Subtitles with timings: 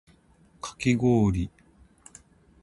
[0.63, 1.51] かきごおり